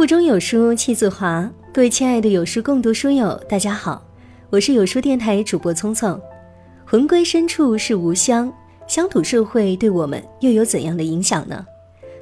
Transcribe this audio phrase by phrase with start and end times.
[0.00, 4.02] 腹中有书气自华，各位亲爱的有书共读书友，大家好，
[4.48, 6.18] 我是有书电台主播聪聪。
[6.86, 8.50] 魂归深处是吾乡，
[8.88, 11.66] 乡土社会对我们又有怎样的影响呢？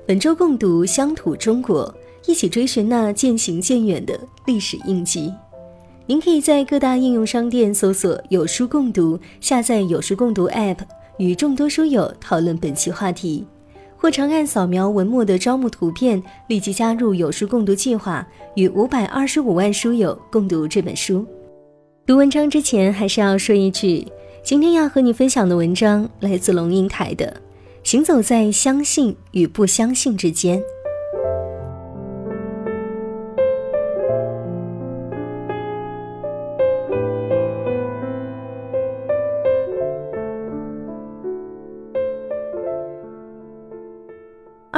[0.08, 1.94] 本周共读乡土中国，
[2.26, 5.32] 一起追寻那渐行渐远的历史印记。
[6.04, 10.78] 您可以在各大应用商店搜索“有书共读”，下载有书共读 App，
[11.18, 13.46] 与众多书友讨论本期话题。
[14.00, 21.26] 或长按扫描文末的招募图片，立即加入有书共读计划，与五百二十五万书友共读这本书。
[22.06, 24.06] 读文章之前，还是要说一句，
[24.44, 27.26] 今天要和你分享的文章来自龙应台的
[27.90, 30.60] 《行走在相信与不相信之间》。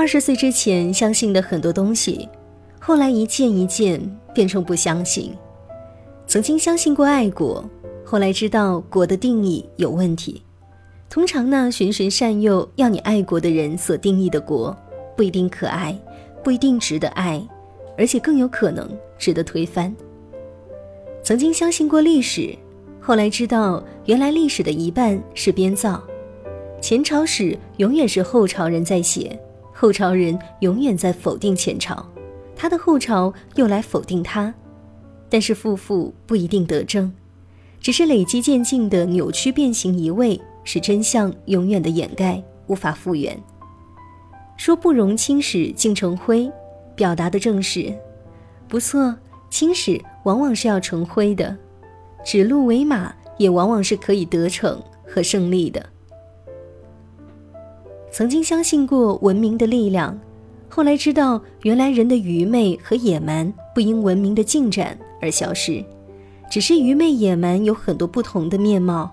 [0.00, 2.26] 二十岁之前相信的很多东西，
[2.80, 4.00] 后来一件一件
[4.32, 5.30] 变成不相信。
[6.26, 7.62] 曾经相信过爱国，
[8.02, 10.42] 后来知道国的定义有问题。
[11.10, 14.74] 通常呢循循善诱要你爱国的人所定义的国，
[15.14, 15.94] 不一定可爱，
[16.42, 17.46] 不一定值得爱，
[17.98, 19.94] 而且更有可能值得推翻。
[21.22, 22.56] 曾经相信过历史，
[23.02, 26.02] 后来知道原来历史的一半是编造，
[26.80, 29.38] 前朝史永远是后朝人在写。
[29.80, 32.06] 后朝人永远在否定前朝，
[32.54, 34.52] 他的后朝又来否定他，
[35.30, 37.10] 但是负负不一定得正，
[37.80, 43.34] 只是累积渐进的扭曲变形移位，使真相永远的掩盖，无法复原。
[44.58, 46.52] 说不容青史尽成灰，
[46.94, 47.90] 表达的正是，
[48.68, 49.16] 不错，
[49.48, 51.56] 青史往往是要成灰的，
[52.22, 55.82] 指鹿为马也往往是可以得逞和胜利的。
[58.12, 60.18] 曾经相信过文明的力量，
[60.68, 65.84] 后来知道原来人的愚昧和野蛮不因文明的进展而消失，
[66.50, 69.10] 只是愚昧野蛮有很多不同的面貌。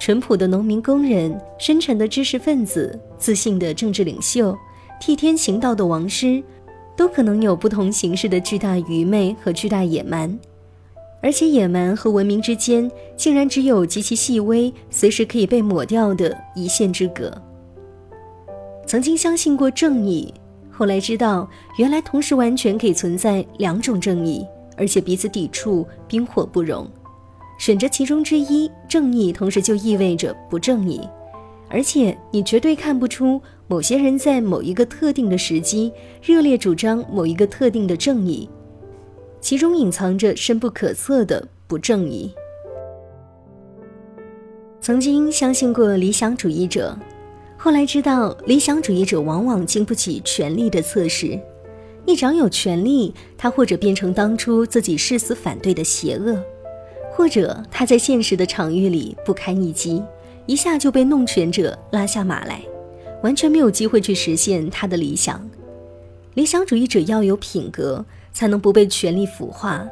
[0.00, 4.54] 淳朴的农民工人、深沉的知识分子、自信的政治领袖、
[5.00, 6.42] 替天行道的王师，
[6.96, 10.36] 都可能有不同形式的巨大愚昧和巨大野蛮，
[11.22, 17.32] 而且野蛮和文明之间竟然只有极其细微、随时可以被抹掉的一线之隔。
[18.86, 20.32] 曾经相信过正义，
[20.70, 24.46] 后来知道原来同时完全可以存在两种正义，
[24.76, 26.86] 而且彼此抵触，冰火不容。
[27.58, 31.00] 选择其中之一，正义同时就意味着不正义，
[31.68, 35.92] 而且你绝对看不出某些人在某一个特定的时机
[36.22, 38.48] 热烈主张某一个特定的正义，
[39.40, 42.32] 其中隐藏着深不可测的不正义。
[44.80, 46.96] 曾经相信过理想主义者。
[47.64, 51.40] 后来知道，理想主义者往往经不起权力的测试。
[52.04, 56.38] 一掌有权力，他或者变成当初自己誓死反对的邪恶，
[57.10, 60.02] 或者他在现实的场域里不堪一击，
[60.44, 62.60] 一下就被弄权者拉下马来，
[63.22, 65.42] 完全没有机会去实现他的理想。
[66.34, 69.88] 理想主义者要有品格，才能不被权力腐化；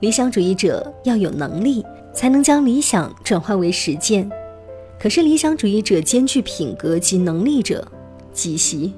[0.00, 1.84] 理想主义者要有能力，
[2.14, 4.30] 才能将理想转化为实践。
[5.02, 7.84] 可是理想主义者兼具品格及能力者
[8.32, 8.94] 极稀。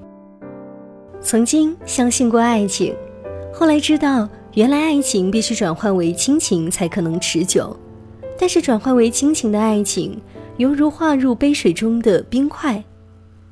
[1.19, 2.95] 曾经相信过爱情，
[3.51, 7.75] 后来知道原来爱情必须转换为亲情才可能持久。
[8.39, 10.21] 但是转换为亲情的爱情，
[10.59, 12.85] 犹如化入杯水中的冰块，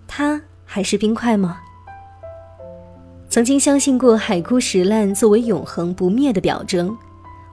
[0.06, 1.58] 它还是冰块吗？
[3.30, 6.94] 曾经相信过海枯石烂作为永恒不灭的表征，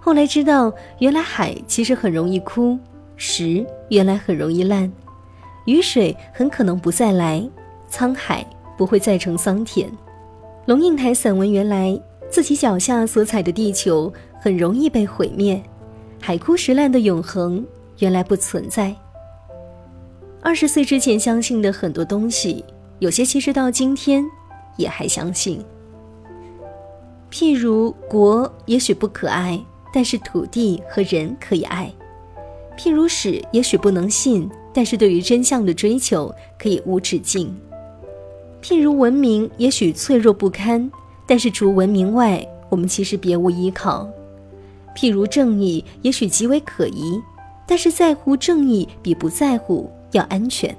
[0.01, 2.77] 后来知道原来海其实很容易枯。
[3.19, 4.89] 石原来很容易烂，
[5.65, 7.45] 雨水很可能不再来，
[7.91, 8.45] 沧海
[8.77, 9.91] 不会再成桑田。
[10.65, 15.61] 龙应台散文原来自己脚下所踩的地球很容易被毁灭，
[16.21, 17.63] 海枯石烂的永恒
[17.97, 18.95] 原来不存在。
[20.41, 22.63] 二十岁之前相信的很多东西，
[22.99, 24.23] 有些其实到今天
[24.77, 25.61] 也还相信。
[27.29, 29.61] 譬如国也许不可爱，
[29.93, 31.91] 但是土地和人可以爱。
[32.79, 37.53] 譬如史，也许不能信，但是对于真相的追求可以无止境。
[38.63, 40.89] 譬如文明，也许脆弱不堪，
[41.27, 44.09] 但是除文明外，我们其实别无依靠。
[44.95, 47.21] 譬如正义，也许极为可疑，
[47.67, 50.73] 但是在乎正义比不在乎要安全。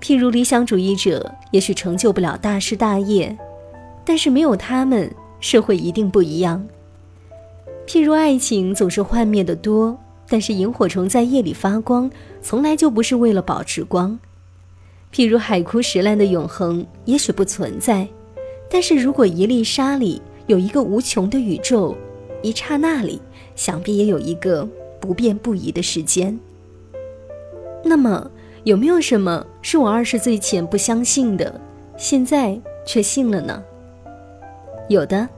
[0.00, 3.36] 譬如理想主义者，也许成就不了大事大业，
[4.04, 6.64] 但是没有他们，社会一定不一样。
[7.84, 9.98] 譬如爱情，总是幻灭的多。
[10.34, 12.10] 但是萤火虫在夜里发光，
[12.42, 14.18] 从来就不是为了保持光。
[15.12, 18.08] 譬如海枯石烂的永恒，也许不存在。
[18.68, 21.96] 但是如果一粒沙里有一个无穷的宇宙，
[22.42, 23.22] 一刹那里，
[23.54, 26.36] 想必也有一个不变不移的时间。
[27.84, 28.28] 那么，
[28.64, 31.60] 有没有什么是我二十岁前不相信的，
[31.96, 33.62] 现在却信了呢？
[34.88, 35.28] 有的，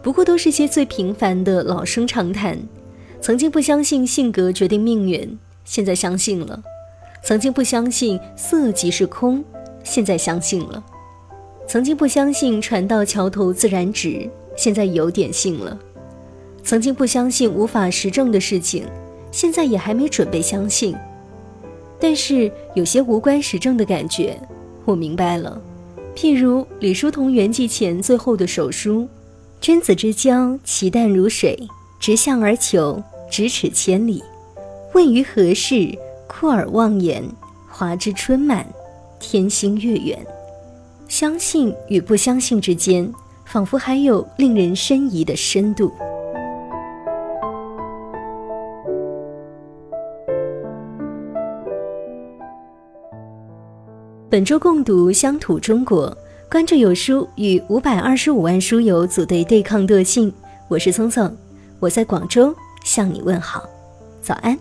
[0.00, 2.56] 不过都是些最平凡的老生常谈。
[3.20, 6.60] 曾经不相信性格决定命运，现在相信了；
[7.22, 9.44] 曾经不相信色即是空，
[9.82, 10.82] 现在相信了；
[11.66, 15.76] 曾经不相信船到桥头自然直，现在有点信了；
[16.62, 18.86] 曾经不相信无法实证的事情，
[19.32, 20.96] 现在也还没准备相信。
[22.00, 24.40] 但是有些无关实证的感觉，
[24.84, 25.60] 我明白了。
[26.14, 29.08] 譬如李叔同圆寂前最后的手书
[29.60, 31.58] ：“君子之交，其淡如水。”
[31.98, 34.22] 直向而求，咫尺千里。
[34.94, 35.96] 问于何事？
[36.26, 37.22] 酷而忘言。
[37.70, 38.66] 华之春满，
[39.20, 40.18] 天星月圆。
[41.06, 43.12] 相信与不相信之间，
[43.44, 45.92] 仿佛还有令人深疑的深度。
[54.30, 56.10] 本周共读《乡土中国》，
[56.50, 60.32] 关注有书与五百二十五万书友组队对抗惰性。
[60.68, 61.47] 我是聪聪。
[61.80, 62.54] 我在广州
[62.84, 63.68] 向你问好，
[64.20, 64.58] 早安。